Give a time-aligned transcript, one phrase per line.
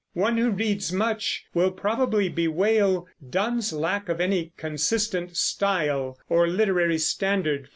[0.13, 6.97] One who reads much will probably bewail Donne's lack of any consistent style or literary
[6.97, 7.69] standard.